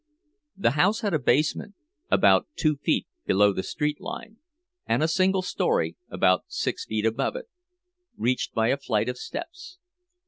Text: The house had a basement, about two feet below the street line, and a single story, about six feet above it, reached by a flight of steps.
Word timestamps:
The 0.57 0.71
house 0.71 1.01
had 1.01 1.13
a 1.13 1.19
basement, 1.19 1.75
about 2.09 2.47
two 2.55 2.77
feet 2.77 3.05
below 3.27 3.53
the 3.53 3.61
street 3.61 4.01
line, 4.01 4.37
and 4.87 5.03
a 5.03 5.07
single 5.07 5.43
story, 5.43 5.95
about 6.09 6.45
six 6.47 6.87
feet 6.87 7.05
above 7.05 7.35
it, 7.35 7.47
reached 8.17 8.55
by 8.55 8.69
a 8.69 8.77
flight 8.77 9.09
of 9.09 9.19
steps. 9.19 9.77